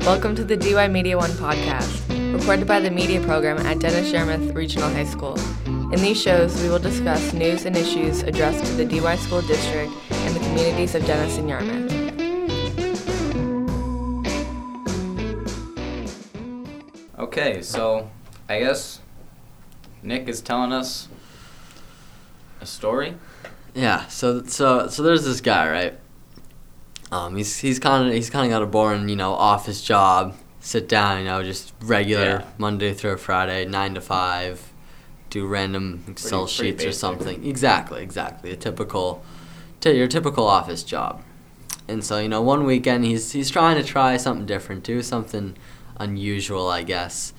[0.00, 4.54] Welcome to the DY Media One podcast, recorded by the media program at Dennis Yarmouth
[4.54, 5.38] Regional High School.
[5.66, 9.92] In these shows, we will discuss news and issues addressed to the DY School District
[10.10, 11.92] and the communities of Dennis and Yarmouth.
[17.18, 18.10] Okay, so
[18.48, 19.00] I guess
[20.02, 21.08] Nick is telling us
[22.60, 23.16] a story.
[23.74, 25.98] Yeah, so so so there's this guy, right?
[27.12, 30.34] Um, he's he's kind of he's kind of got a boring, you know, office job.
[30.60, 32.44] Sit down, you know, just regular Yeah.
[32.58, 34.72] Monday through Friday, nine to five.
[35.30, 37.44] Do random Excel Pretty- pretty sheets or something.
[37.46, 38.50] Exactly, exactly.
[38.50, 39.22] A typical,
[39.80, 41.22] t- your typical office job.
[41.88, 45.56] And so you know, one weekend he's he's trying to try something different, do something
[45.98, 47.32] unusual, I guess.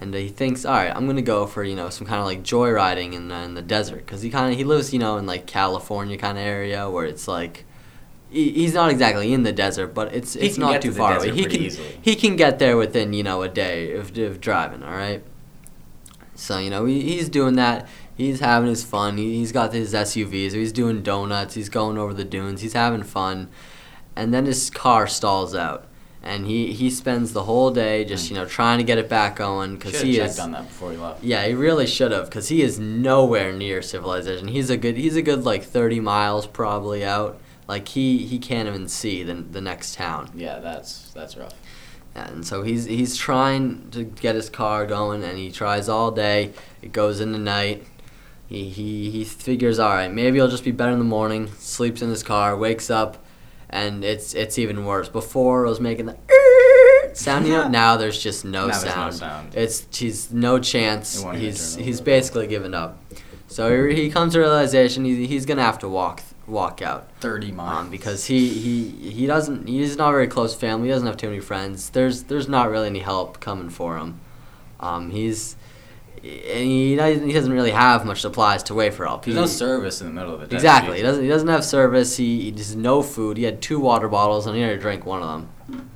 [0.00, 2.42] And he thinks, all right, I'm gonna go for you know some kind of like
[2.42, 5.46] joyriding in, in the desert, cause he kind of he lives you know in like
[5.46, 7.64] California kind of area where it's like
[8.30, 11.16] he, he's not exactly in the desert, but it's He it's not too to far
[11.16, 11.30] away.
[11.30, 11.98] He can easily.
[12.00, 14.82] he can get there within you know a day of, of driving.
[14.82, 15.22] All right.
[16.34, 17.88] So you know he, he's doing that.
[18.16, 19.16] He's having his fun.
[19.16, 20.52] He, he's got his SUVs.
[20.52, 21.54] He's doing donuts.
[21.54, 22.60] He's going over the dunes.
[22.60, 23.48] He's having fun,
[24.16, 25.86] and then his car stalls out,
[26.22, 28.34] and he, he spends the whole day just hmm.
[28.34, 30.38] you know trying to get it back going because he is.
[30.38, 31.24] on that before he left.
[31.24, 34.48] Yeah, he really should have, because he is nowhere near civilization.
[34.48, 37.40] He's a good, he's a good like thirty miles probably out.
[37.68, 40.30] Like he, he can't even see the the next town.
[40.34, 41.54] Yeah, that's that's rough.
[42.14, 46.52] And so he's he's trying to get his car going, and he tries all day.
[46.82, 47.86] It goes in the night.
[48.48, 51.48] He he he figures, all right, maybe it'll just be better in the morning.
[51.58, 53.22] Sleeps in his car, wakes up,
[53.68, 55.10] and it's it's even worse.
[55.10, 56.16] Before it was making the
[57.12, 57.68] sound, you know.
[57.68, 59.14] Now there's just no Now there's no sound.
[59.14, 59.54] sound.
[59.54, 61.20] It's he's no chance.
[61.20, 62.98] It won't even He's he's basically given up.
[63.48, 67.52] So he, he comes to realization he, he's gonna have to walk walk out Thirty
[67.52, 67.84] miles.
[67.84, 70.88] um, because he, he he doesn't he's not very close family.
[70.88, 71.90] He doesn't have too many friends.
[71.90, 74.20] There's there's not really any help coming for him.
[74.80, 75.56] Um, he's
[76.22, 79.24] and he doesn't, he doesn't really have much supplies to wait for help.
[79.24, 80.52] there's He- no service in the middle of.
[80.52, 80.96] Exactly.
[80.96, 82.16] He doesn't he doesn't have service.
[82.16, 83.36] He, he has no food.
[83.36, 85.28] He had two water bottles and he had to drink one of
[85.68, 85.90] them.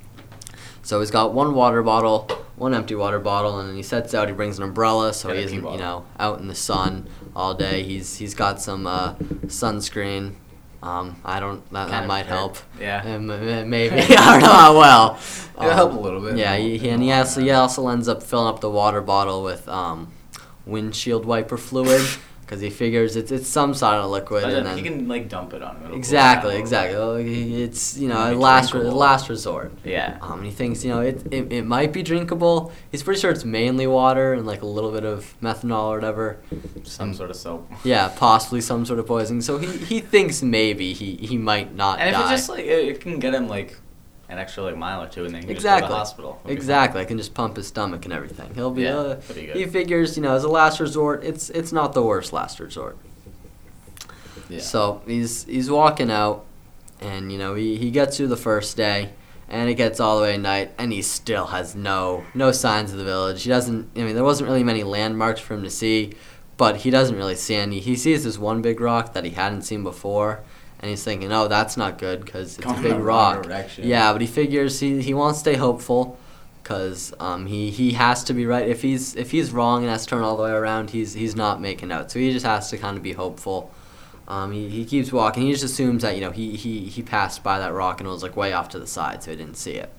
[0.85, 4.27] So he's got one water bottle, one empty water bottle, and then he sets out.
[4.29, 7.85] He brings an umbrella, so he isn't you know out in the sun all day.
[7.85, 9.15] He's he's got some uh,
[9.47, 10.35] sunscreen.
[10.83, 12.35] Um, I don't that, that might hurt.
[12.37, 12.57] help.
[12.81, 13.03] Yeah.
[13.15, 13.27] Um,
[13.71, 15.19] maybe I don't know how well.
[15.57, 16.37] It'll Um, help a little bit.
[16.37, 19.69] Yeah, he- and he also he also ends up filling up the water bottle with
[19.69, 20.09] um,
[20.67, 22.03] windshield wiper fluid
[22.53, 25.31] because he figures it's it's some sort of liquid, But and then he can like
[25.31, 25.95] dump it on him.
[25.95, 29.73] Exactly exactly little it's you know a last re- last resort.
[29.85, 30.19] Yeah.
[30.21, 32.71] Um, and he thinks you know it, it it might be drinkable.
[32.91, 36.39] He's pretty sure it's mainly water and like a little bit of methanol or whatever.
[36.83, 37.71] Some sort of soap.
[37.85, 39.41] Yeah, possibly some sort of poison.
[39.41, 42.21] So he, he thinks maybe he, he might not And if die.
[42.23, 43.79] it's just like it, it can get him like
[44.33, 45.83] an extra like mile or two, and then he can Exactly.
[45.83, 46.41] go to the hospital.
[46.45, 47.01] It'll Exactly.
[47.01, 48.55] I can just pump his stomach and everything.
[48.55, 48.83] He'll be.
[48.83, 49.57] Yeah, uh, good.
[49.57, 52.97] He figures, you know, as a last resort, it's it's not the worst last resort.
[54.49, 54.61] Yeah.
[54.61, 56.45] So he's he's walking out,
[57.01, 59.11] and you know he, he gets through the first day,
[59.49, 62.93] and it gets all the way at night, and he still has no no signs
[62.93, 63.43] of the village.
[63.43, 63.91] He doesn't.
[63.97, 66.13] I mean, there wasn't really many landmarks for him to see,
[66.57, 67.81] but he doesn't really see any.
[67.81, 70.41] He sees this one big rock that he hadn't seen before,
[70.83, 73.45] and he's thinking, oh, that's not good because it's Going a big rock.
[73.45, 73.87] direction.
[73.87, 76.19] Yeah, but he figures he he wants to stay hopeful.
[76.65, 78.69] Cause um, he, he has to be right.
[78.69, 81.35] If he's if he's wrong and has to turn all the way around, he's he's
[81.35, 82.11] not making out.
[82.11, 83.73] So he just has to kind of be hopeful.
[84.29, 85.43] Um, he, he keeps walking.
[85.45, 88.13] He just assumes that you know he, he, he passed by that rock and it
[88.13, 89.91] was like way off to the side, so he didn't see it.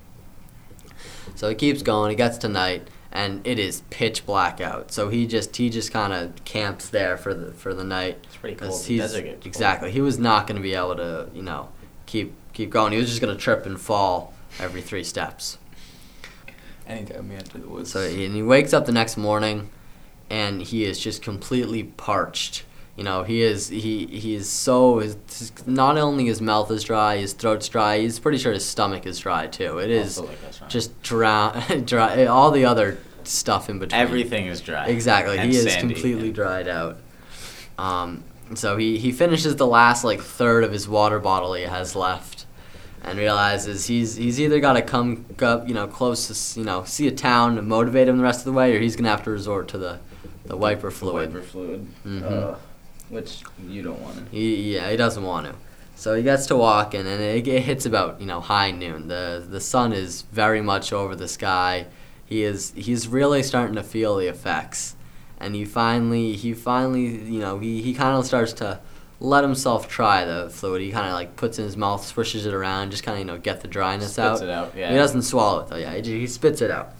[1.36, 2.12] So he keeps going.
[2.12, 4.92] He gets to night and it is pitch black out.
[4.92, 8.18] So he just he just kind of camps there for the for the night.
[8.24, 8.82] It's pretty cold.
[8.82, 9.46] The he's desert cold.
[9.46, 11.70] exactly he was not going to be able to you know
[12.08, 12.92] keep keep going.
[12.92, 15.60] He was just going to trip and fall every three steps.
[16.86, 17.92] Anytime we enter the woods.
[17.92, 19.70] So he, and he wakes up the next morning,
[20.30, 22.66] and he is just completely parched.
[22.98, 25.18] You know, he is he he is so his,
[25.66, 28.00] not only his mouth is dry, his throat's dry.
[28.00, 29.78] He's pretty sure his stomach is dry too.
[29.78, 32.26] It is Also like just dry, dry.
[32.26, 34.00] All the other stuff in between.
[34.00, 34.88] everything is dry.
[34.88, 35.38] Exactly.
[35.38, 35.94] And he is sandy.
[35.94, 36.98] completely dried out.
[37.78, 38.24] Um,
[38.56, 42.46] so he, he finishes the last like third of his water bottle he has left,
[43.04, 46.84] and realizes he's he's either got to come up you know close to you know
[46.84, 49.24] see a town to motivate him the rest of the way, or he's gonna have
[49.24, 50.00] to resort to the
[50.46, 51.34] the wiper fluid.
[51.34, 51.88] Wiper fluid.
[52.06, 52.24] Mhm.
[52.54, 52.56] Uh,
[53.10, 54.24] which you don't want to.
[54.36, 55.54] He, yeah, he doesn't want to.
[55.96, 59.08] So he gets to walking, and it, it hits about you know high noon.
[59.08, 61.86] the The sun is very much over the sky.
[62.34, 64.96] He is he's really starting to feel the effects,
[65.40, 68.80] and he finally he finally you know he, he kind of starts to
[69.20, 70.82] let himself try the fluid.
[70.82, 73.26] He kind of like puts in his mouth, swishes it around, just kind of you
[73.26, 74.42] know get the dryness Spits out.
[74.42, 74.90] it out, yeah.
[74.90, 75.76] He doesn't swallow it though.
[75.76, 76.96] Yeah, he, he spits it out.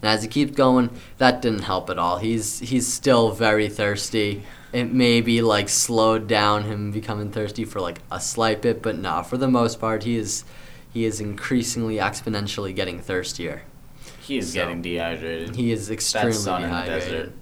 [0.00, 2.18] And as he keeps going, that didn't help at all.
[2.18, 4.44] He's he's still very thirsty.
[4.72, 9.22] It maybe like slowed down him becoming thirsty for like a slight bit, but nah.
[9.22, 10.44] For the most part, he is
[10.92, 13.62] he is increasingly exponentially getting thirstier.
[14.20, 15.54] He is So, getting dehydrated.
[15.56, 17.10] He is extremely sun in the dehydrated.
[17.12, 17.32] desert.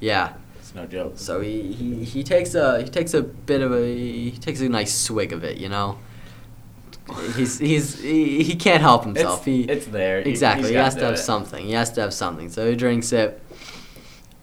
[0.00, 0.32] Yeah.
[0.58, 1.14] It's no joke.
[1.16, 4.68] So he, he, he takes a he takes a bit of a he takes a
[4.68, 5.98] nice swig of it, you know.
[7.34, 9.38] He's he's he, he can't help himself.
[9.38, 10.20] It's, he it's there.
[10.20, 10.62] Exactly.
[10.68, 11.18] he's He has to have it.
[11.18, 11.64] something.
[11.66, 12.48] He has to have something.
[12.50, 13.42] So he drinks it,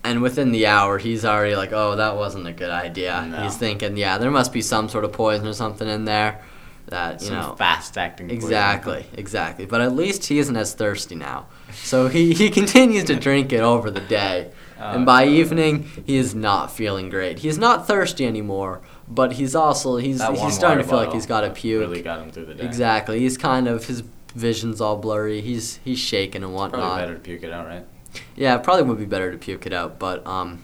[0.03, 3.43] and within the hour, he's already like, "Oh, that wasn't a good idea." No.
[3.43, 6.41] He's thinking, "Yeah, there must be some sort of poison or something in there
[6.87, 8.29] that you Some know." fast acting.
[8.29, 9.65] Exactly, exactly.
[9.65, 11.47] But at least he isn't as thirsty now.
[11.73, 14.51] So he, he continues to drink it over the day.
[14.79, 17.39] and by evening, he is not feeling great.
[17.39, 21.41] He's not thirsty anymore, but he's also he's he's starting to feel like he's got
[21.41, 21.81] to puke.
[21.81, 22.63] Really got him through the day.
[22.63, 23.19] Exactly.
[23.19, 24.03] He's kind of his
[24.35, 25.41] vision's all blurry.
[25.41, 26.79] He's he's shaking and whatnot.
[26.81, 27.85] Probably better to puke it out, right?
[28.35, 30.63] Yeah, it probably would be better to puke it out, but um,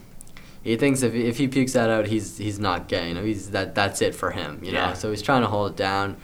[0.64, 3.10] he thinks if if he pukes that out, he's he's not gay.
[3.10, 4.60] You know, he's that that's it for him.
[4.64, 4.94] You know, Yeah.
[4.94, 6.18] so he's trying to hold it down,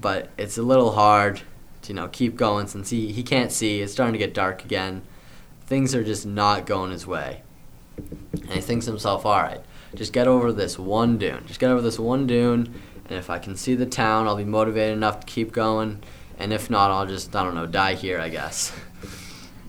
[0.00, 1.42] but it's a little hard
[1.82, 3.80] to you know keep going since he he can't see.
[3.80, 5.02] It's starting to get dark again.
[5.66, 7.42] Things are just not going his way,
[7.96, 9.60] and he thinks to himself, all right,
[9.94, 11.42] just get over this one dune.
[11.46, 12.74] Just get over this one dune,
[13.08, 16.02] and if I can see the town, I'll be motivated enough to keep going.
[16.38, 18.72] And if not, I'll just I don't know die here, I guess.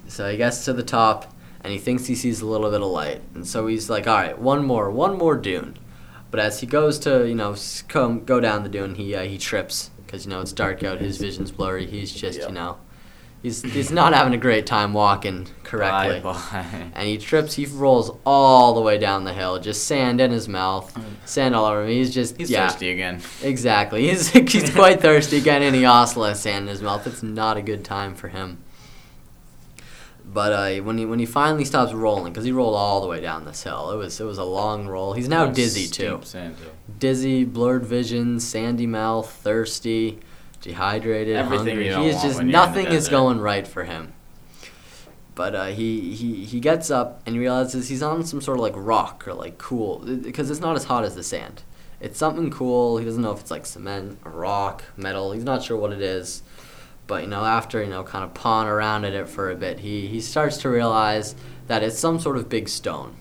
[0.08, 1.34] So he gets to the top
[1.66, 3.24] and he thinks he sees a little bit of light.
[3.34, 5.76] And so he's like, all right, one more, one more dune.
[6.30, 7.56] But as he goes to, you know,
[7.88, 11.02] come, go down the dune, he, uh, he trips because, you know, it's dark out,
[11.02, 11.88] his vision's blurry.
[11.88, 12.50] He's just, Yep.
[12.50, 12.78] you know,
[13.42, 16.20] he's, he's not having a great time walking correctly.
[16.20, 16.92] Bye bye.
[16.94, 20.48] And he trips, he rolls all the way down the hill, just sand in his
[20.48, 20.96] mouth,
[21.28, 21.90] sand all over him.
[21.90, 22.68] He's just, He's yeah.
[22.68, 23.22] thirsty again.
[23.42, 24.08] Exactly.
[24.08, 27.08] He's he's quite thirsty again, and he also has sand in his mouth.
[27.08, 28.60] It's not a good time for him.
[30.36, 33.22] But uh, when he when he finally stops rolling, because he rolled all the way
[33.22, 35.14] down this hill, it was it was a long roll.
[35.14, 36.20] He's now dizzy too.
[37.00, 40.20] Dizzy, blurred vision, sandy mouth, thirsty,
[40.60, 42.04] dehydrated, Everything hungry.
[42.04, 44.12] he is just when you're in the nothing is going right for him.
[45.36, 48.62] But uh, he, he he gets up and he realizes he's on some sort of
[48.62, 51.64] like rock or like cool because it's not as hot as the sand.
[52.02, 52.98] It's something cool.
[52.98, 55.32] He doesn't know if it's like cement, or rock, metal.
[55.32, 56.44] He's not sure what it is.
[57.08, 59.80] But you know, after you know, kind of pawing around at it for a bit,
[59.80, 61.36] he he starts to realize
[61.68, 63.16] that it's some sort of big stone.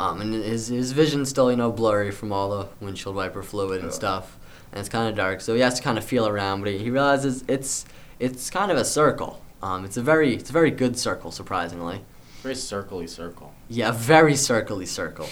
[0.00, 3.80] Um, and his his vision's still you know blurry from all the windshield wiper fluid
[3.80, 3.94] and Yeah.
[3.94, 4.38] stuff,
[4.70, 5.40] and it's kind of dark.
[5.40, 7.84] So he has to kind of feel around, but he, he realizes it's
[8.20, 9.42] it's kind of a circle.
[9.60, 12.02] Um, it's a very it's a very good circle, surprisingly.
[12.44, 13.52] Very circly circle.
[13.68, 15.28] Yeah, very circly circle.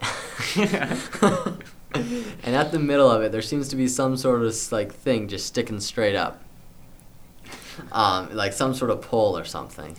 [1.94, 5.28] and at the middle of it, there seems to be some sort of like thing
[5.28, 6.42] just sticking straight up,
[7.92, 9.96] um, like some sort of pole or something.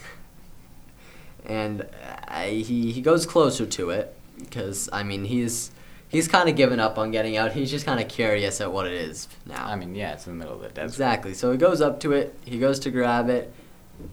[1.45, 1.88] And
[2.27, 5.71] uh, he he goes closer to it because I mean he's
[6.09, 7.53] he's kind of given up on getting out.
[7.53, 9.65] He's just kind of curious at what it is now.
[9.65, 10.94] I mean, yeah, it's in the middle of the desert.
[10.94, 11.33] Exactly.
[11.33, 13.53] So he goes up to it, he goes to grab it,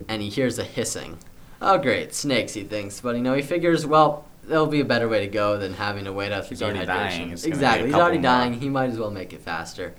[0.08, 1.18] and he hears a hissing.
[1.60, 3.00] Oh, great, snakes, he thinks.
[3.00, 6.04] But, you know, he figures, well, there'll be a better way to go than having
[6.04, 6.86] to wait out the already dehydration.
[6.86, 7.30] dying.
[7.30, 7.86] It's gonna be a Exactly.
[7.88, 8.22] He's already more.
[8.22, 8.52] dying.
[8.60, 9.94] He might as well make it faster.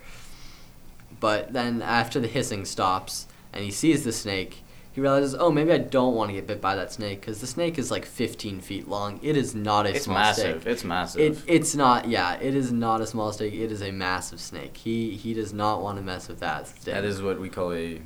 [1.20, 5.72] But then, after the hissing stops and he sees the snake, he realizes, oh, maybe
[5.72, 8.62] I don't want to get bit by that snake because the snake is like 15
[8.62, 9.20] feet long.
[9.24, 10.62] It is not a It's small massive.
[10.64, 10.72] snake.
[10.74, 11.22] It's massive.
[11.22, 13.54] It, it's not, yeah, it is not a small snake.
[13.54, 14.78] It is a massive snake.
[14.78, 16.68] He he does not want to mess with that.
[16.68, 16.96] Snake.
[16.96, 18.02] that is what we call a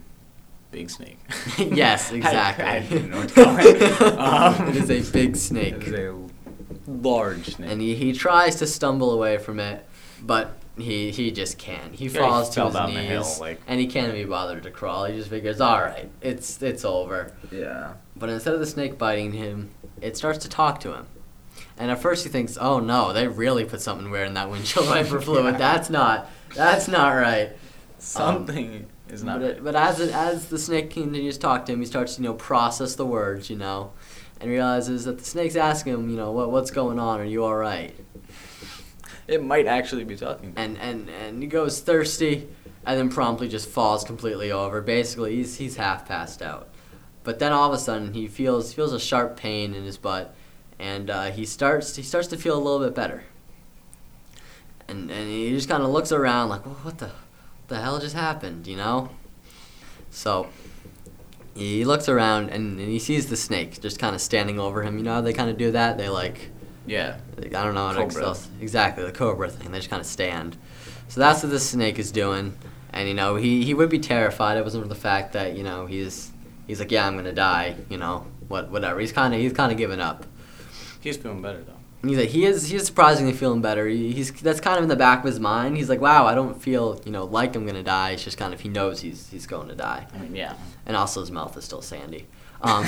[0.72, 1.20] big snake.
[1.58, 2.66] yes, I- exactly.
[2.66, 4.12] I, didn't know what to call it.
[4.62, 5.75] Um, it is a big snake.
[5.75, 6.31] It is a
[6.88, 7.70] large snake.
[7.72, 9.86] And he, he tries to stumble away from it,
[10.22, 11.94] but he he just can't.
[11.94, 14.14] He Yeah, he falls to fell his down the knees, hill, like- and he can't
[14.14, 15.06] be bothered to crawl.
[15.06, 17.34] He just figures, all right, it's it's over.
[17.52, 17.94] yeah.
[18.16, 19.72] But instead of the snake biting him,
[20.02, 21.08] it starts to talk to him.
[21.78, 24.88] And at first he thinks, oh no, they really put something weird in that windshield
[24.90, 25.54] wiper fluid.
[25.54, 25.58] Yeah.
[25.58, 27.52] That's not that's not right.
[27.98, 28.76] Something
[29.10, 31.74] um, is not but, it, but as it, as the snake continues to talk to
[31.74, 33.92] him, he starts to you know process the words, you know,
[34.42, 37.20] and realizes that the snake's asking him, you know, what what's going on?
[37.20, 37.94] Are you all right?
[39.28, 40.54] It might actually be talking.
[40.56, 42.50] And and and he goes thirsty,
[42.86, 44.82] and then promptly just falls completely over.
[44.82, 46.70] Basically, he's he's half passed out.
[47.24, 50.34] But then all of a sudden he feels feels a sharp pain in his butt,
[50.80, 53.24] and uh, he starts he starts to feel a little bit better.
[54.88, 58.00] And and he just kind of looks around like, well, what the, what the hell
[58.00, 58.66] just happened?
[58.66, 59.12] You know.
[60.10, 60.50] So
[61.55, 64.98] he looks around and, and he sees the snake just kind of standing over him.
[64.98, 65.98] You know how they kind of do that?
[65.98, 66.50] They like
[66.86, 67.17] Yeah.
[67.38, 68.24] I don't know how to Cobra.
[68.25, 68.48] else.
[68.60, 69.72] Exactly, the cobra thing.
[69.72, 70.58] They just kind of stand.
[71.08, 72.58] So that's what this snake is doing.
[72.93, 74.58] And you know, he, he would be terrified.
[74.58, 76.31] It wasn't for the fact that you know he's
[76.67, 77.75] he's like, yeah, I'm gonna die.
[77.89, 79.00] You know, what whatever.
[79.00, 80.25] He's kind of he's kind of giving up.
[81.01, 81.74] He's feeling better though.
[82.08, 83.88] He's like, he is he's surprisingly feeling better.
[83.88, 85.77] He, he's that's kind of in the back of his mind.
[85.77, 88.12] He's like, wow, I don't feel you know like I'm gonna die.
[88.12, 90.08] It's just kind of he knows he's he's going to die.
[90.13, 90.53] I mean, yeah.
[90.86, 92.28] And also his mouth is still sandy.
[92.64, 92.86] Um,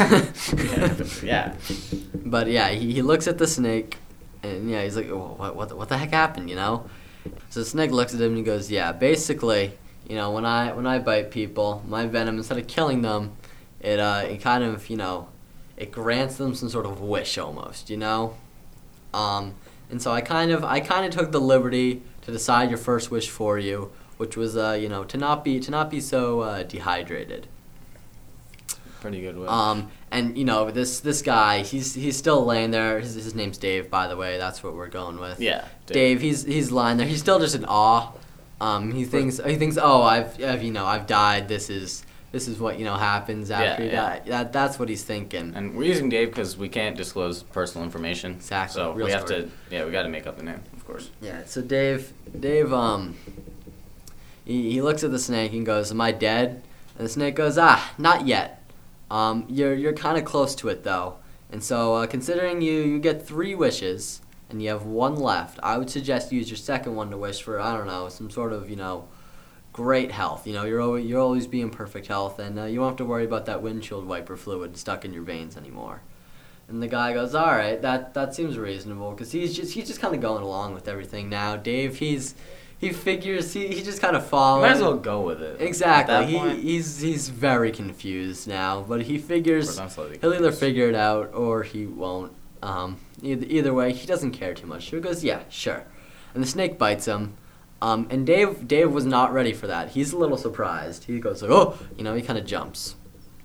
[1.23, 1.53] yeah.
[2.25, 3.97] But yeah, he, he looks at the snake,
[4.43, 6.87] and yeah, he's like, "Wha- what, what, the- what the heck happened, you know?
[7.49, 9.73] So the snake looks at him and he goes, yeah, basically,
[10.07, 13.31] you know, when I when I bite people, my venom instead of killing them,
[13.79, 15.29] it uh it kind of you know,
[15.75, 18.35] it grants them some sort of wish almost, you know.
[19.13, 19.55] Um,
[19.89, 23.09] and so I kind of I kind of took the liberty to decide your first
[23.09, 26.41] wish for you, which was uh you know to not be to not be so
[26.41, 27.47] uh, dehydrated.
[29.03, 29.47] Pretty good way.
[29.47, 32.99] Um, and you know this this guy, he's he's still laying there.
[33.01, 34.37] His, his name's Dave, by the way.
[34.37, 35.39] That's what we're going with.
[35.41, 35.67] yeah.
[35.87, 37.05] Dave, he's he's lying there.
[37.05, 38.13] He's still just in awe.
[38.61, 41.49] Um, he thinks he thinks, oh, I've, I've you know I've died.
[41.49, 44.01] This is this is what you know happens after Yeah, you yeah.
[44.09, 44.21] die.
[44.25, 45.51] That that's what he's thinking.
[45.53, 48.31] And we're using Dave because we can't disclose personal information.
[48.35, 49.49] Exactly, So real we have to.
[49.69, 51.09] Yeah, we got to make up the name, of course.
[51.21, 51.43] Yeah.
[51.45, 53.17] So Dave, Dave, um,
[54.45, 56.63] he, he looks at the snake and goes, "Am I dead?"
[56.97, 58.62] And the snake goes, "Ah, not yet.
[59.13, 61.17] Um, you're you're kind of close to it though.
[61.51, 65.77] And so, uh, considering you you get three wishes and you have one left, I
[65.77, 68.51] would suggest you use your second one to wish for I don't know some sort
[68.51, 69.07] of you know."
[69.71, 70.65] Great health, you know.
[70.65, 73.25] You're always you're always be in perfect health, and uh, you won't have to worry
[73.25, 76.03] about that windshield wiper fluid stuck in your veins anymore.
[76.67, 79.99] And the guy goes, "All right, that that seems reasonable," because he's just he's just
[79.99, 81.55] kind of going along with everything now.
[81.55, 82.35] Dave, he's
[82.83, 84.61] he figures he, he just kind of follows.
[84.61, 85.61] Might as well go with it.
[85.61, 86.25] Exactly.
[86.25, 89.67] He point, he's he's very confused now, but he figures
[90.21, 92.33] he'll either figure it out or he won't.
[92.61, 94.89] Um, either either way, he doesn't care too much.
[94.89, 95.83] So he goes, "Yeah, sure,"
[96.33, 97.35] and the snake bites him.
[97.81, 99.89] Um, and Dave Dave was not ready for that.
[99.89, 101.03] He's a little surprised.
[101.03, 102.95] He goes like, "Oh," you know, he kind of jumps.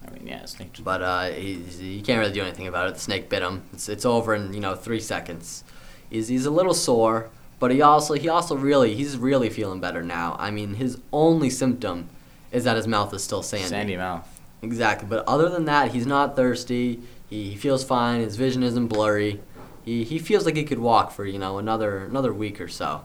[0.06, 0.72] I mean, yeah, snake.
[0.72, 2.94] just- But uh, he, he can't really do anything about it.
[2.94, 3.64] The snake bit him.
[3.72, 5.64] It's, it's over in you know three seconds.
[6.08, 7.28] He's, he's a little sore,
[7.58, 10.36] but he also he also really he's really feeling better now.
[10.38, 12.08] I mean, his only symptom
[12.52, 13.68] is that his mouth is still sandy.
[13.68, 14.26] Sandy mouth.
[14.62, 15.08] Exactly.
[15.08, 17.00] But other than that, he's not thirsty.
[17.28, 18.20] He, he feels fine.
[18.20, 19.40] His vision isn't blurry.
[19.84, 23.04] He, he feels like he could walk for you know another another week or so.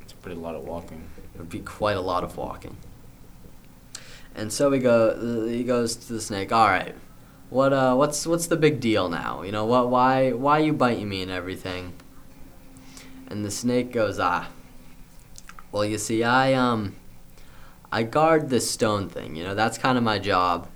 [0.00, 1.04] It's a pretty lot of walking.
[1.34, 2.76] It would be quite a lot of walking.
[4.34, 6.52] And so he go he goes to the snake.
[6.52, 6.94] All right,
[7.48, 9.42] what uh what's what's the big deal now?
[9.42, 11.94] You know what why why you biting me and everything?
[13.28, 14.48] And the snake goes ah.
[15.72, 16.94] Well, you see, I um
[17.92, 19.36] I guard this stone thing.
[19.36, 20.68] You know that's kind of my job.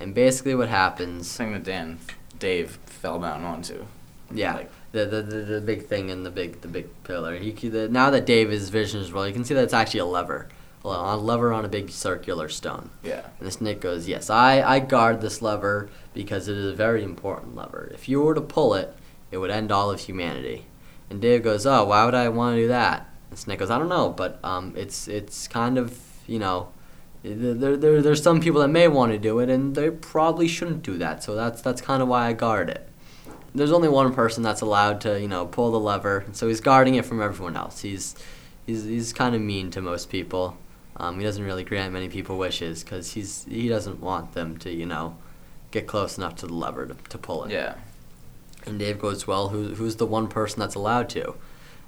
[0.00, 1.36] And basically, what happens?
[1.36, 1.98] Thing that Dan,
[2.38, 3.86] Dave fell down onto.
[4.32, 7.36] Yeah, Like- the, the the the big thing in the big the big pillar.
[7.36, 10.06] He the, now that Dave's vision is well, you can see that it's actually a
[10.06, 10.48] lever,
[10.84, 12.90] a a lever on a big circular stone.
[13.02, 13.26] Yeah.
[13.38, 17.02] And the snake goes, yes, I I guard this lever because it is a very
[17.02, 17.90] important lever.
[17.92, 18.94] If you were to pull it,
[19.30, 20.66] it would end all of humanity.
[21.10, 23.08] And Dave goes, oh, why would I want to do that?
[23.30, 26.68] And snake goes, I don't know, but um, it's it's kind of you know.
[27.24, 30.82] There, there, there's some people that may want to do it, and they probably shouldn't
[30.82, 31.22] do that.
[31.24, 32.88] So that's that's kind of why I guard it
[33.54, 36.94] there's only one person that's allowed to you know pull the lever so he's guarding
[36.94, 38.14] it from everyone else he's
[38.66, 40.56] he's he's kind of mean to most people
[40.96, 44.70] um, he doesn't really grant many people wishes because he's he doesn't want them to
[44.70, 45.16] you know
[45.70, 47.74] get close enough to the lever to, to pull it Yeah.
[48.66, 51.34] And Dave goes well who, who's the one person that's allowed to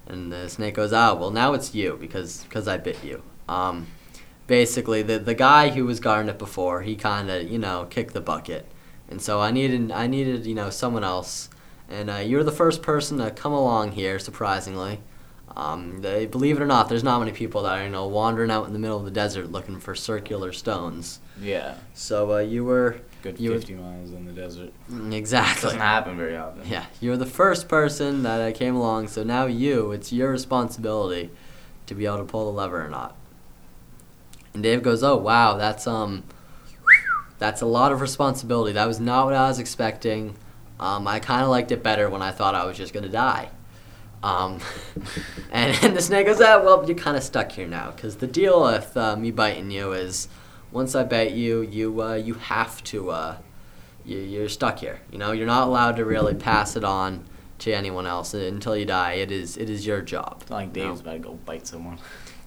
[0.07, 3.87] and the snake goes ah well now it's you because because I bit you um,
[4.47, 8.15] basically the the guy who was guarding it before he kind of you know kicked
[8.15, 8.67] the bucket
[9.11, 11.50] and so I needed I needed you know someone else,
[11.89, 14.19] and uh, you're the first person to come along here.
[14.19, 15.00] Surprisingly,
[15.57, 18.50] um, they, believe it or not, there's not many people that are you know wandering
[18.50, 21.19] out in the middle of the desert looking for circular stones.
[21.41, 21.75] Yeah.
[21.93, 24.71] So uh, you were Good You were- 50 miles in the desert.
[24.91, 25.62] mm, exactly.
[25.69, 26.62] Doesn't happen very often.
[26.67, 29.09] Yeah, you're the first person that I came along.
[29.09, 31.31] So now you, it's your responsibility
[31.87, 33.15] to be able to pull the lever or not.
[34.55, 36.25] And Dave goes, "Oh wow, that's um,
[37.39, 38.73] that's a lot of responsibility.
[38.73, 40.35] That was not what I was expecting.
[40.79, 43.50] Um, I kind of liked it better when I thought I was just gonna die."
[44.23, 44.61] Um,
[45.53, 48.27] and, and the snake goes, "Ah, well, you're kind of stuck here now, because the
[48.27, 50.29] deal with uh, me biting you is,
[50.73, 53.39] once I bite you, you uh, you have to uh,
[54.05, 55.00] you, you're stuck here.
[55.11, 57.25] You know, you're not allowed to really pass it on
[57.61, 59.15] to anyone else until you die.
[59.15, 60.39] It is it is your job.
[60.43, 61.99] It's not like Dave's about to go bite someone.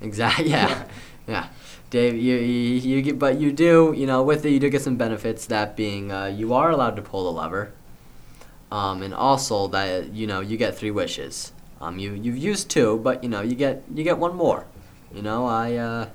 [0.01, 0.49] Exactly.
[0.49, 0.85] Yeah.
[1.27, 1.47] yeah.
[1.89, 4.81] Dave, you, you you get, but you do, you know, with it, you do get
[4.81, 5.45] some benefits.
[5.45, 7.71] That being, uh, you are allowed to pull the lever.
[8.71, 11.53] um, and also that you know you get three wishes.
[11.81, 14.65] Um, you you've used two, but you know you get you get one more.
[15.13, 16.09] You know I uh,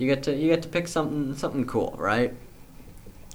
[0.00, 2.34] you get to you get to pick something something cool, right?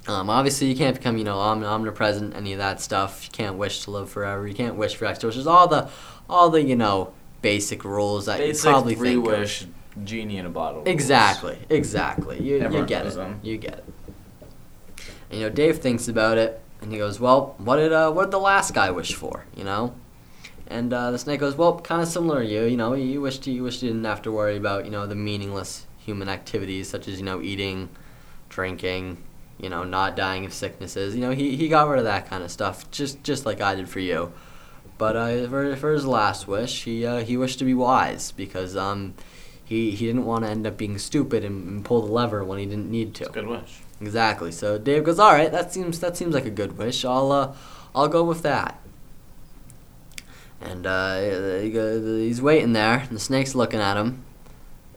[0.08, 3.24] Um, obviously, you can't become, you know, om- omnipresent, any of that stuff.
[3.24, 4.46] You can't wish to live forever.
[4.46, 5.48] You can't wish for extra wishes.
[5.48, 5.88] All the,
[6.30, 9.32] all the, you know, basic rules that Basic you probably think of.
[9.32, 9.66] wish
[10.04, 10.78] genie in a bottle.
[10.82, 10.88] rules.
[10.88, 12.40] Exactly, exactly.
[12.40, 13.14] You, you get it.
[13.14, 13.40] them.
[13.42, 13.84] You get it.
[15.30, 18.24] And, you know, Dave thinks about it, and he goes, "Well, what did uh, what
[18.26, 19.44] did the last guy wish for?
[19.56, 19.94] You know?"
[20.68, 22.62] And uh, the snake goes, "Well, kind of similar to you.
[22.62, 25.16] You know, you wished you wished you didn't have to worry about you know the
[25.16, 27.90] meaningless human activities such as you know eating,
[28.48, 29.22] drinking,
[29.58, 31.14] you know, not dying of sicknesses.
[31.14, 33.74] You know, he, he got rid of that kind of stuff, just just like I
[33.74, 34.32] did for you.
[34.98, 38.76] But uh, for, for his last wish, he uh, he wished to be wise because
[38.76, 39.14] um,
[39.64, 42.58] he he didn't want to end up being stupid and, and pull the lever when
[42.58, 43.26] he didn't need to.
[43.26, 43.80] Good wish.
[44.00, 44.52] Exactly.
[44.52, 47.04] So Dave goes, "All right, that seems that seems like a good wish.
[47.04, 47.54] I'll uh,
[47.94, 48.80] I'll go with that."
[50.60, 51.20] And uh,
[51.60, 51.70] he
[52.26, 54.24] he's waiting there, and the snake's looking at him,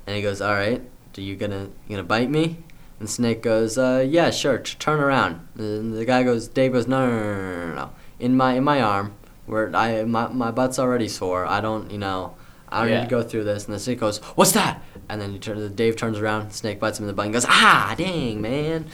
[0.07, 0.81] and he goes, "All right,
[1.19, 2.57] are you gonna you gonna bite me?"
[2.99, 4.57] And the snake goes, uh, "Yeah, sure.
[4.57, 7.89] T- turn around." And the guy goes, Dave goes, "No, no, no, no, no, no.
[8.19, 9.13] In my in my arm,
[9.45, 11.45] where I my my butt's already sore.
[11.45, 12.35] I don't, you know."
[12.71, 12.99] I don't Yeah.
[12.99, 13.65] need to go through this.
[13.65, 15.73] And the snake goes, "What's that?" And then you turn.
[15.73, 16.51] Dave turns around.
[16.51, 18.85] Snake bites him in the butt and goes, "Ah, dang, man!"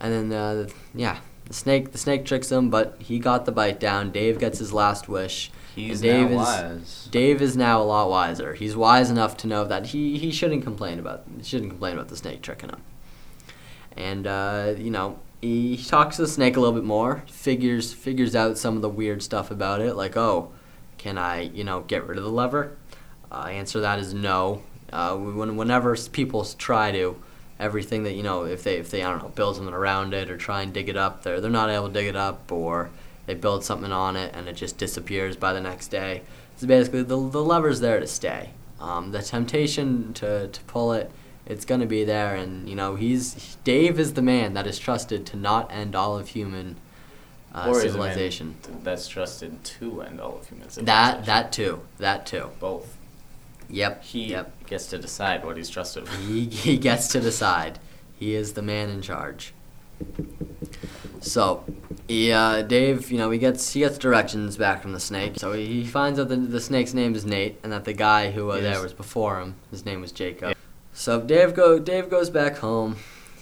[0.00, 3.80] And then, uh, yeah, the snake the snake tricks him, but he got the bite
[3.80, 4.10] down.
[4.10, 5.50] Dave gets his last wish.
[5.74, 7.08] He's Dave now is wise.
[7.10, 8.54] Dave is now a lot wiser.
[8.54, 12.16] He's wise enough to know that he, he shouldn't complain about shouldn't complain about the
[12.16, 12.82] snake tricking him.
[13.96, 17.24] And uh, you know, he, he talks to the snake a little bit more.
[17.26, 20.52] Figures figures out some of the weird stuff about it, like oh,
[20.98, 22.76] can I you know get rid of the lever?
[23.30, 24.62] Uh, answer that is no.
[24.92, 27.16] Uh, when, whenever people try to,
[27.62, 30.30] everything that you know, if they if they I don't know build something around it
[30.30, 32.90] or try and dig it up, they're they're not able to dig it up, or
[33.26, 36.22] they build something on it and it just disappears by the next day.
[36.56, 38.50] So basically, the the lever's there to stay.
[38.80, 41.10] Um, the temptation to to pull it,
[41.46, 45.24] it's gonna be there, and you know he's Dave is the man that is trusted
[45.26, 46.76] to not end all of human
[47.54, 48.56] uh, Or is civilization.
[48.82, 50.84] That's trusted to end all of human civilization.
[50.86, 52.50] That that too, that too.
[52.58, 52.96] Both.
[53.72, 54.04] Yep.
[54.04, 54.66] He Yep.
[54.66, 56.28] gets to decide what he's trusted with.
[56.28, 57.80] He, he gets to decide.
[58.16, 59.52] He is the man in charge.
[61.20, 61.64] So,
[62.08, 65.34] he, uh, Dave, you know, he gets he gets directions back from the snake.
[65.38, 68.30] So he, he finds out that the snake's name is Nate, and that the guy
[68.32, 68.74] who was Yes.
[68.74, 69.54] there was before him.
[69.70, 70.56] His name was Jacob.
[70.92, 72.96] So Dave go Dave goes back home.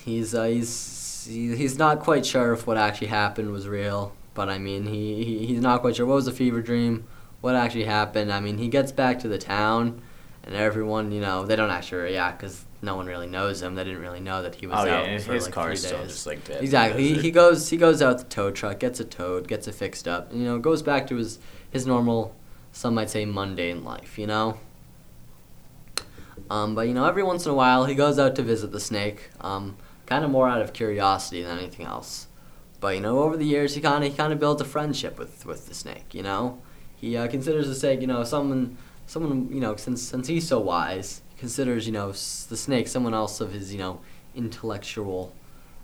[0.05, 4.49] He's uh, he's he, he's not quite sure if what actually happened was real, but
[4.49, 7.07] I mean he, he he's not quite sure what was a fever dream,
[7.41, 8.31] what actually happened.
[8.33, 10.01] I mean he gets back to the town,
[10.45, 13.75] and everyone you know they don't actually react because no one really knows him.
[13.75, 15.81] They didn't really know that he was Oh yeah, out and for his like car's
[15.83, 16.13] three still days.
[16.13, 16.63] just like dead.
[16.63, 17.09] Exactly.
[17.09, 20.09] He, he goes he goes out the tow truck, gets a towed, gets it fixed
[20.09, 21.39] up, and, you know, goes back to his
[21.71, 22.35] his normal,
[22.73, 24.59] some might say mundane life, you know.
[26.51, 28.81] Um, but you know, every once in a while he goes out to visit the
[28.81, 29.77] snake, um,
[30.07, 32.27] kind of more out of curiosity than anything else.
[32.81, 35.19] But you know, over the years he kind of he kind of builds a friendship
[35.19, 36.15] with with the snake.
[36.15, 36.59] You know,
[36.97, 38.79] he uh, considers the snake, you know, someone
[39.11, 43.15] someone you know since since he's so wise, considers you know s- the snake someone
[43.15, 44.01] else of his you know
[44.37, 45.33] intellectual,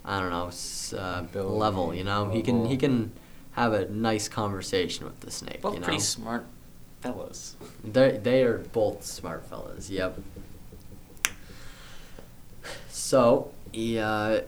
[0.05, 1.95] I don't know, s- uh, Ability, level.
[1.95, 2.79] You know, he can he level.
[2.79, 3.13] can
[3.53, 5.61] have a nice conversation with the snake.
[5.63, 6.45] both you know, pretty smart
[7.01, 7.57] fellows.
[7.85, 9.91] they they are both smart fellas.
[9.91, 10.19] Yep.
[12.89, 14.43] So he uh,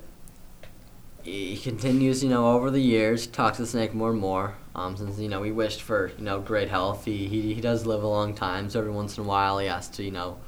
[1.24, 4.54] he continues, you know, over the years, talks to the snake more and more.
[4.78, 7.84] Um, since you know he wished for you know great health, he, he he does
[7.86, 8.70] live a long time.
[8.70, 10.38] So every once in a while, he has to you know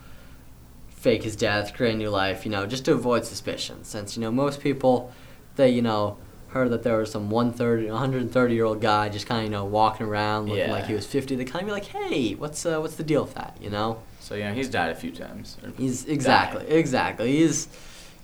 [0.88, 3.84] fake his death, create a new life, you know, just to avoid suspicion.
[3.84, 5.12] Since you know most people,
[5.56, 6.16] they you know
[6.48, 9.64] heard that there was some 130, 130 year old guy just kind of you know
[9.64, 10.72] walking around looking Yeah.
[10.72, 11.36] like he was 50.
[11.36, 13.56] They kind of be like, hey, what's uh, what's the deal with that?
[13.60, 14.02] You know.
[14.20, 15.56] So know he's died a few times.
[15.76, 16.72] He's exactly, died.
[16.72, 17.32] exactly.
[17.36, 17.68] He's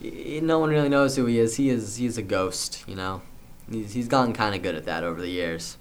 [0.01, 1.57] he, no one really knows who he is.
[1.57, 3.23] He is he's a ghost, you know.
[3.71, 5.79] He's he's gotten kind of good at that over the years.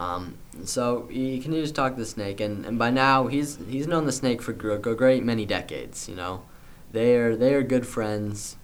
[0.00, 3.86] Um, so he continues to talk to the snake, and, and by now he's he's
[3.86, 6.08] known the snake for a great many decades.
[6.08, 6.42] You know,
[6.90, 8.56] they are they are good friends.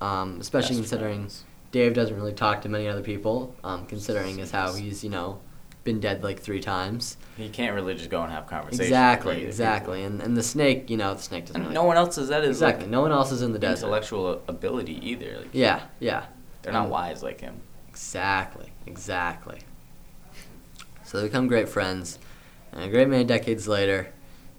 [0.00, 1.44] Um, especially Best considering friends.
[1.70, 3.54] Dave doesn't really talk to many other people.
[3.62, 5.40] Um, considering as how he's you know
[5.84, 7.18] been dead like three times.
[7.36, 8.88] He can't really just go and have conversations.
[8.88, 9.98] Exactly, exactly.
[9.98, 10.12] people.
[10.12, 12.42] And and the snake, you know, the snake doesn't really no one else does that.
[12.42, 12.84] Is Exactly.
[12.84, 13.84] Like No one else is in the desert.
[13.84, 15.40] intellectual ability either.
[15.40, 16.24] Like, Yeah, yeah.
[16.62, 17.60] They're not Um, wise like him.
[17.90, 19.60] Exactly, exactly.
[21.14, 22.18] So they become great friends,
[22.72, 24.08] and a great many decades later,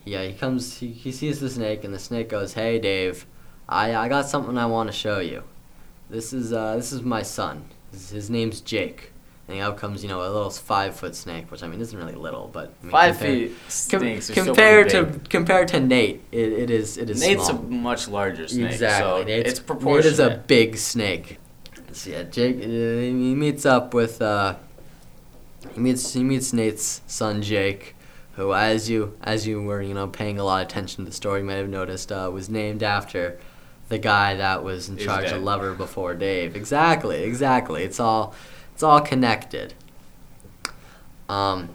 [0.05, 0.77] yeah, he comes.
[0.77, 3.25] He, he sees the snake, and the snake goes, "Hey, Dave,
[3.67, 5.43] I I got something I want to show you.
[6.09, 7.65] This is uh this is my son.
[7.91, 9.11] His, his name's Jake.
[9.49, 12.15] and out comes you know a little five foot snake, which I mean isn't really
[12.15, 16.53] little, but I mean, Five compared- feet snakes are compared to compared to Nate, it,
[16.53, 17.59] it is it is Nate's small.
[17.59, 18.71] a much larger snake.
[18.71, 19.11] Exactly.
[19.21, 20.13] So Nate's, it's Nate proportionate.
[20.13, 21.37] is a big snake.
[21.91, 24.55] So yeah, Jake uh, he meets up with uh,
[25.73, 27.95] he meets he meets Nate's son Jake,
[28.33, 31.15] who as you as you were you know paying a lot of attention to the
[31.15, 33.39] story, you might have noticed uh, was named after
[33.89, 35.35] the guy that was in He's charge dead.
[35.35, 36.55] of Lover before Dave.
[36.55, 37.83] Exactly, exactly.
[37.83, 38.33] It's all
[38.73, 39.73] it's all connected.
[41.29, 41.69] Um.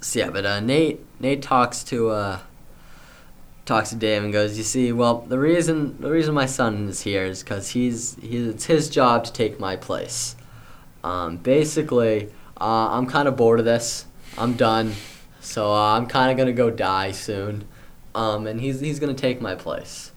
[0.00, 2.38] So yeah, but uh, Nate Nate talks to uh,
[3.66, 7.02] talks to Dave and goes, "You see, well, the reason the reason my son is
[7.02, 10.36] here is because he's, he's it's his job to take my place.
[11.04, 14.06] Um, basically, uh, I'm kind of bored of this.
[14.36, 14.94] I'm done,
[15.40, 17.66] so uh, I'm kind of gonna go die soon,
[18.14, 20.12] um, and he's he's gonna take my place.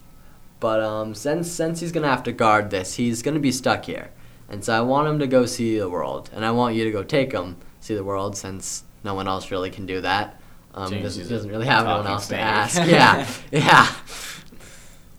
[0.60, 4.10] But um, since since he's gonna have to guard this, he's gonna be stuck here,
[4.48, 6.90] and so I want him to go see the world, and I want you to
[6.90, 10.40] go take him see the world since no one else really can do that.
[10.74, 12.76] Um, doesn't, doesn't really have anyone else to ask.
[12.86, 13.94] Yeah, yeah.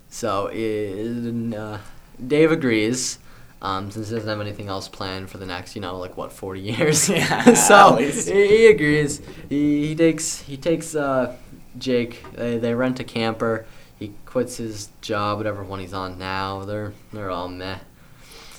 [0.09, 1.79] So uh,
[2.25, 3.19] Dave agrees.
[3.65, 6.32] Um, since he doesn't have anything else planned for the next, you know, like what,
[6.32, 7.10] forty years.
[7.15, 9.21] Yeah, so he, he agrees.
[9.49, 11.36] He, he takes he takes uh,
[11.80, 12.23] Jake.
[12.34, 13.65] They, they rent a camper.
[13.97, 16.63] He quits his job, whatever one he's on now.
[16.65, 17.80] They're they're all meh.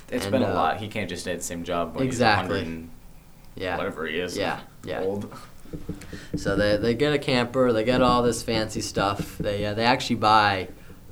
[0.09, 0.77] It's And, been a uh, lot.
[0.81, 2.59] He can't just stay at the same job when Exactly.
[2.59, 2.89] he's 100
[3.55, 3.77] Yeah.
[3.77, 4.37] whatever he is.
[4.37, 5.01] Yeah, yeah.
[5.01, 5.33] Old.
[6.35, 9.37] So they, they get a camper, they get all this fancy stuff.
[9.37, 10.67] They uh, they actually buy,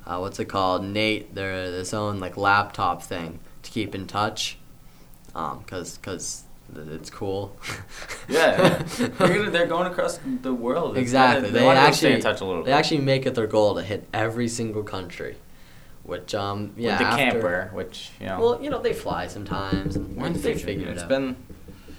[0.06, 0.84] uh, what's it called?
[0.84, 4.56] Nate their this own like laptop thing to keep in touch,
[5.34, 7.56] um, cause cause th- it's cool.
[8.28, 9.06] Yeah, yeah.
[9.50, 10.96] they're, going across the world.
[10.96, 11.42] It's exactly.
[11.42, 12.76] gotta- They, wanna actually stay in touch a little they bit.
[12.76, 15.36] actually make it their goal to hit every single country,
[16.02, 18.40] which um yeah With the after- camper, which you know.
[18.40, 21.08] Well, you know they fly sometimes and the they figure it It's out.
[21.08, 21.36] been.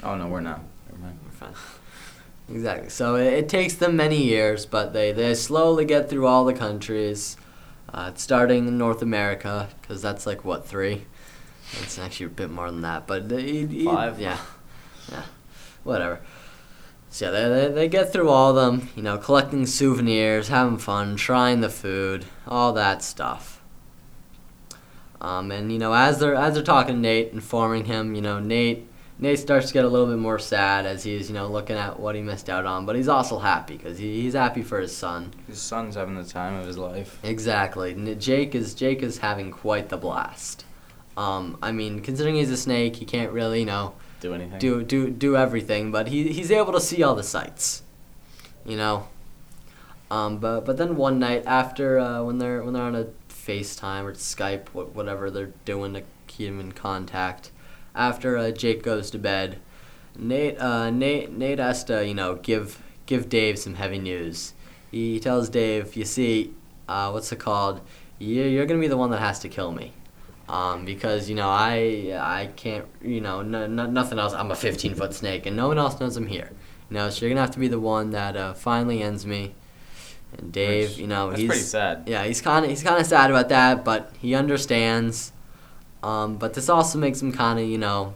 [0.04, 0.60] Oh no, we're not.
[0.90, 1.20] Never mind.
[1.24, 1.54] We're fine.
[2.50, 2.90] Exactly.
[2.90, 6.54] So it, it takes them many years, but they, they slowly get through all the
[6.54, 7.38] countries.
[7.94, 11.06] Uh, starting in North America, because that's like, what, three?
[11.82, 14.20] It's actually a bit more than that, but they, Five?
[14.20, 14.40] Yeah.
[15.12, 15.24] Yeah.
[15.84, 16.22] Whatever.
[17.10, 20.78] So yeah, they, they, they get through all of them, you know, collecting souvenirs, having
[20.78, 23.62] fun, trying the food, all that stuff.
[25.20, 28.40] Um, and you know, as they're as they're talking to Nate, informing him, you know,
[28.40, 28.88] Nate
[29.20, 32.00] Nate starts to get a little bit more sad as he's you know looking at
[32.00, 34.96] what he missed out on, but he's also happy because he, he's happy for his
[34.96, 35.34] son.
[35.48, 37.18] His son's having the time of his life.
[37.24, 38.16] Exactly.
[38.16, 40.66] Jake is Jake is having quite the blast.
[41.18, 44.60] Um, I mean, considering he's a snake, he can't really you know Do anything?
[44.60, 47.82] do do do everything, but he he's able to see all the sights.
[48.66, 49.08] You know.
[50.10, 54.04] Um, but but then one night after uh, when they're when they're on a FaceTime
[54.04, 57.52] or Skype, wh- whatever they're doing to keep him in contact,
[57.96, 59.58] after uh, Jake goes to bed,
[60.18, 64.54] Nate uh, Nate Nate has to you know give give Dave some heavy news.
[64.92, 66.54] He tells Dave, you see,
[66.88, 67.82] uh, what's it called?
[68.20, 69.92] You you're gonna be the one that has to kill me.
[70.50, 74.34] Um, because you know I I can't you know no, no, nothing else.
[74.34, 76.52] I'm a 15 foot snake, and no one else knows I'm here.
[76.90, 79.56] You know, so you're gonna have to be the one that uh, finally ends me.
[80.38, 82.04] And Dave, Which- you know, that's he's pretty sad.
[82.08, 85.34] Yeah, he's kind of he's kind of sad about that, but he understands.
[86.02, 88.14] Um, but this also makes him kind of you know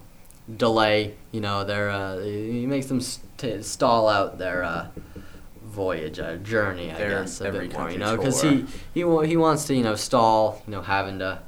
[0.56, 1.16] delay.
[1.32, 4.88] You know, their uh, he makes them st- stall out their uh,
[5.64, 6.92] voyage, uh, journey.
[6.92, 7.92] I guess a every bit more.
[7.92, 10.62] You know, because he he he wants to you know stall.
[10.66, 11.40] You know, having to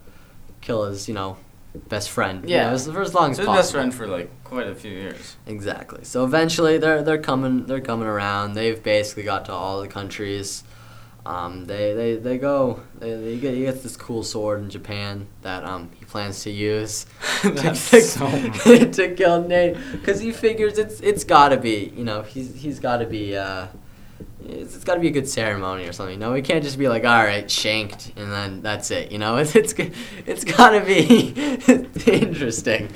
[0.63, 1.37] kill his you know
[1.89, 2.47] best friend.
[2.47, 2.67] you Yeah.
[2.67, 3.61] know, as- for as long as He's possible.
[3.61, 5.35] best friend for like quite a few years.
[5.47, 6.03] Exactly.
[6.03, 8.53] So eventually they're they're coming they're coming around.
[8.53, 10.63] They've basically got to all the countries.
[11.25, 12.81] Um, they, they, they go.
[12.99, 16.51] They, they get, he gets this cool sword in Japan that um, he plans to
[16.51, 17.05] use
[17.41, 18.27] to, so
[18.97, 22.79] to kill Nate because he figures it's it's got to be you know he's he's
[22.81, 23.67] got to be uh,
[24.45, 26.13] it's, it's got to be a good ceremony or something.
[26.13, 29.11] You know, he can't just be like all right shanked and then that's it.
[29.11, 29.91] You know, it's it's g-
[30.25, 31.29] it's got to be
[32.11, 32.89] interesting.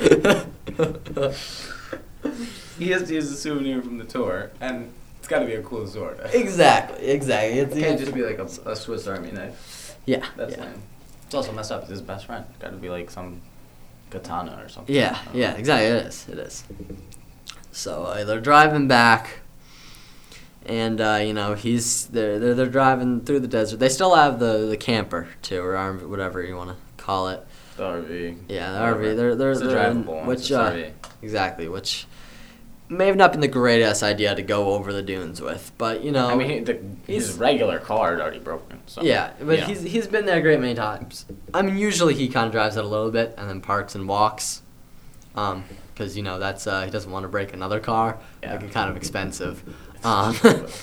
[2.78, 5.64] He has to use a souvenir from the tour, and it's got to be a
[5.64, 6.20] cool sword.
[6.34, 7.60] Exactly, exactly.
[7.60, 9.96] It's, It can't just be like a, a Swiss Army knife.
[10.06, 10.64] yeah, That's yeah.
[10.66, 10.82] lame.
[11.26, 11.82] It's also messed up.
[11.82, 12.46] It's his best friend.
[12.60, 13.42] Got to be like some
[14.12, 14.94] katana or something.
[14.96, 15.58] Yeah, yeah, know.
[15.58, 15.88] exactly.
[15.88, 16.30] It is.
[16.30, 16.64] It is.
[17.72, 19.40] So uh, they're driving back,
[20.68, 23.78] and uh, you know he's they're, they're they're driving through the desert.
[23.78, 27.46] They still have the the camper too, or RV, whatever you want to call it.
[27.78, 28.38] The RV.
[28.50, 29.04] Yeah, the Whatever.
[29.04, 29.16] RV.
[29.16, 30.90] They're they're, It's they're in- which uh,
[31.22, 32.08] exactly which
[32.90, 36.12] may have not been the greatest idea to go over the dunes with, but you
[36.12, 36.30] know.
[36.30, 38.80] I mean, the, his regular car had already broken.
[38.86, 39.66] So, yeah, but know.
[39.66, 41.26] he's he's been there a great many times.
[41.54, 44.08] I mean, usually he kind of drives it a little bit and then parks and
[44.08, 44.62] walks.
[45.36, 48.20] Um, because you know that's uh, he doesn't want to break another car.
[48.44, 48.56] Yeah.
[48.56, 49.64] Like, kind of expensive.
[50.08, 50.36] Um,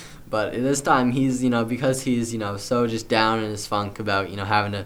[0.34, 3.66] but this time he's you know because he's you know so just down in his
[3.66, 4.84] funk about you know having to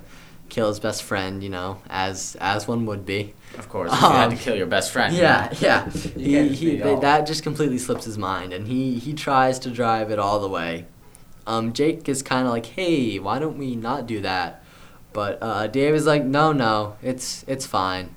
[0.49, 1.43] kill his best friend.
[1.43, 3.35] You know as as one would be.
[3.59, 5.15] Of course, if you had to Um, kill your best friend.
[5.15, 5.89] Yeah, yeah.
[6.17, 10.11] He, he, they, that just completely slips his mind, and he, he tries to drive
[10.11, 10.85] it all the way.
[11.47, 14.63] Um, Jake is kind of like, hey, why don't we not do that?
[15.15, 18.15] But uh, Dave is like, no, no, it's it's fine.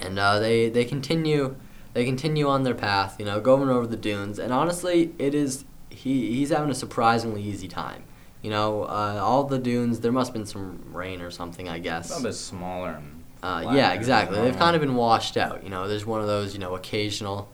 [0.00, 1.54] And uh, they they continue
[1.94, 5.64] they continue on their path, you know, going over the dunes, and honestly, it is
[5.90, 8.04] he he's having a surprisingly easy time.
[8.42, 10.00] You know, uh, all the dunes.
[10.00, 12.10] There must have been some rain or something, I guess.
[12.10, 12.90] It's a bit smaller.
[12.90, 14.38] And Uh, yeah, exactly.
[14.40, 15.64] They've kind of been washed out.
[15.64, 17.48] You know, there's one of those, you know, occasional,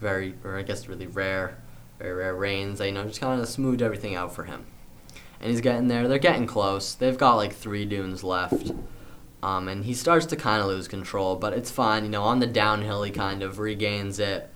[0.00, 1.56] very, or I guess really rare,
[1.98, 4.66] very rare rains that, you know, just kind of smoothed everything out for him.
[5.40, 6.08] And he's getting there.
[6.08, 6.94] They're getting close.
[6.94, 8.70] They've got like three dunes left.
[9.44, 12.04] Um, and he starts to kind of lose control, but it's fine.
[12.04, 14.50] You know, on the downhill, he kind of regains it.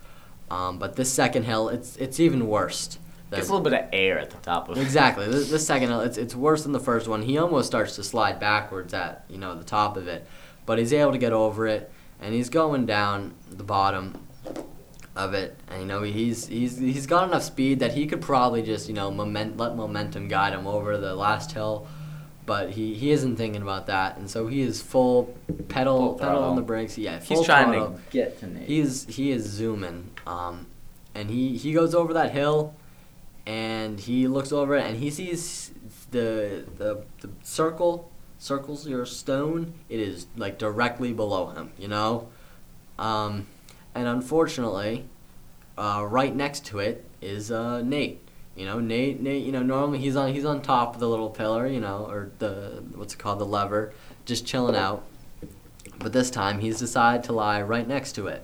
[0.49, 2.97] Um, but this second hill, it's it's even worse.
[3.29, 4.81] Gets a little bit of air at the top of it.
[4.81, 5.27] Exactly.
[5.27, 7.21] This, this second, hill, it's it's worse than the first one.
[7.21, 10.25] He almost starts to slide backwards at you know the top of it,
[10.65, 14.19] but he's able to get over it, and he's going down the bottom
[15.15, 15.55] of it.
[15.67, 18.95] And you know he's he's he's got enough speed that he could probably just you
[18.95, 21.87] know moment let momentum guide him over the last hill,
[22.49, 25.35] but he, he isn't thinking about that, and so he is full
[25.67, 26.97] pedal Full pedal on the brakes.
[26.97, 27.93] Yeah, He's trying throttle.
[27.93, 28.67] to get to Nate.
[28.67, 30.65] He's he is zooming, um,
[31.13, 32.73] and he he goes over that hill,
[33.45, 35.69] and he looks over it, and he sees
[36.09, 38.09] the the the circle
[38.39, 39.73] circles your stone.
[39.87, 42.29] It is like directly below him, you know,
[42.97, 43.45] um,
[43.93, 45.05] and unfortunately,
[45.77, 48.27] uh, right next to it is uh, Nate.
[48.59, 49.21] You know, Nate.
[49.21, 49.45] Nate.
[49.45, 51.65] You know, normally he's on he's on top of the little pillar.
[51.65, 53.93] You know, or the what's it called, the lever,
[54.25, 55.03] just chilling out.
[55.97, 58.43] But this time he's decided to lie right next to it.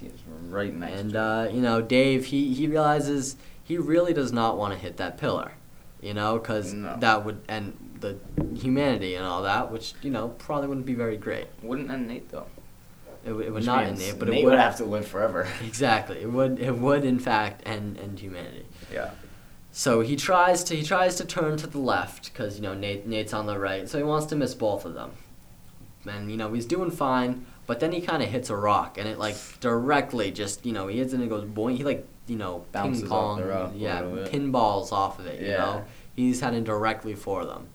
[0.00, 0.12] He's
[0.48, 4.72] right next And uh, you know, Dave, he he realizes he really does not want
[4.72, 5.52] to hit that pillar,
[6.00, 6.96] you know, because No.
[6.98, 8.16] that would end the
[8.58, 11.48] humanity and all that, which you know probably wouldn't be very great.
[11.62, 12.46] Wouldn't end Nate though.
[13.26, 15.06] It, would- it would not end it, but Nate it would would have to live
[15.06, 15.46] forever.
[15.62, 16.20] exactly.
[16.22, 18.64] It would it would in fact end end humanity.
[18.92, 19.10] Yeah.
[19.72, 23.06] So he tries to he tries to turn to the left because you know Nate
[23.06, 25.12] Nate's on the right, so he wants to miss both of them.
[26.08, 29.06] And you know he's doing fine, but then he kind of hits a rock, and
[29.08, 31.76] it like directly just you know he hits it and it goes boing.
[31.76, 35.40] He like you know Bounces ping off pong, the rock yeah, pinballs off of it.
[35.40, 35.56] You Yeah.
[35.58, 35.84] know
[36.16, 37.68] he's heading directly for them,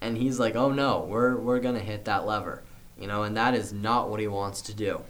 [0.00, 2.62] and he's like, oh no, we're we're gonna hit that lever,
[2.98, 5.02] you know, and that is not what he wants to do.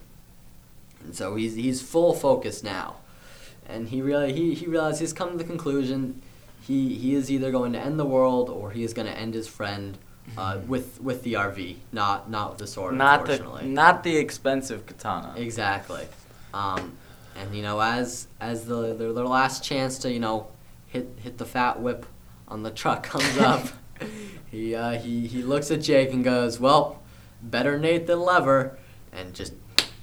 [1.02, 2.96] And so he's he's full focus now
[3.70, 6.20] and he really he, he realized he's come to the conclusion
[6.60, 9.34] he he is either going to end the world or he is going to end
[9.34, 9.98] his friend
[10.36, 12.94] uh, with with the RV, not not with the sword.
[12.94, 13.68] Not the unfortunately.
[13.68, 15.34] not the expensive katana.
[15.36, 16.06] exactly.
[16.54, 16.92] Um,
[17.36, 20.48] and you know, as as the their, their last chance to you know
[20.86, 22.06] hit hit the fat whip
[22.48, 23.66] on the truck comes up,
[24.50, 27.02] he uh, he he looks at Jake and goes, "Well,
[27.42, 28.78] better Nate than Lever,"
[29.12, 29.54] and just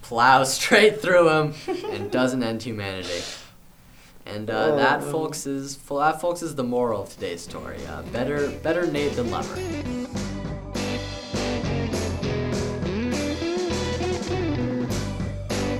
[0.01, 1.53] plows straight through him
[1.91, 3.21] and doesn't end humanity.
[4.33, 5.11] And uh, that, Oh.
[5.11, 7.77] folks, is that, folks, is the moral of today's story.
[7.89, 9.55] Uh, better, better Nate than Lever.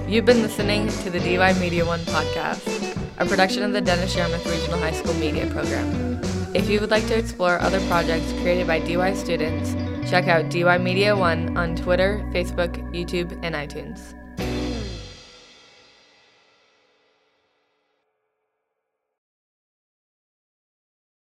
[0.08, 2.64] You've been listening to the DY Media One podcast,
[3.18, 6.22] a production of the Dennis Yarmouth Regional High School Media Program.
[6.54, 9.74] If you would like to explore other projects created by DY students,
[10.10, 14.14] check out DY Media One on Twitter, Facebook, YouTube, and iTunes.